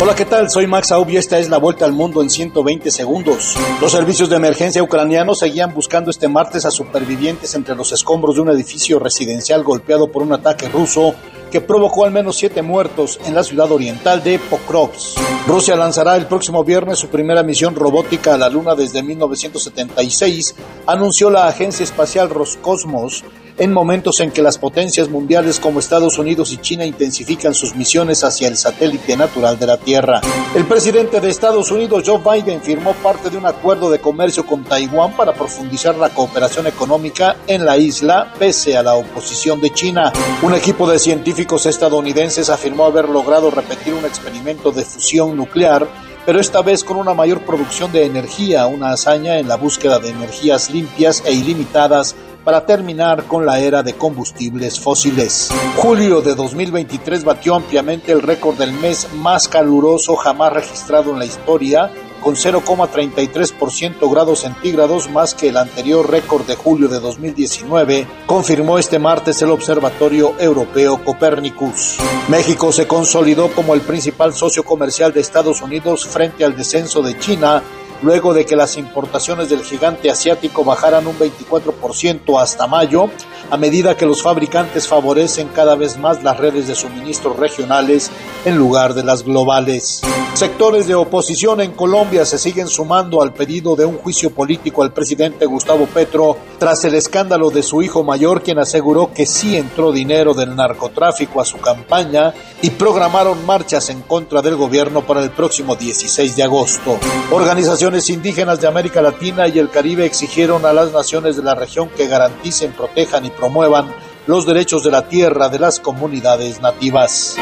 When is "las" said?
24.42-24.56, 78.56-78.76, 86.22-86.36, 89.04-89.22, 110.72-110.92, 115.58-115.80